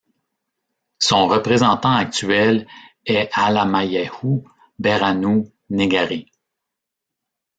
Son 0.97 1.27
représentant 1.27 1.91
actuel 1.93 2.65
est 3.05 3.29
Alemayehu 3.33 4.43
Berhanu 4.79 5.47
Negari. 5.69 6.25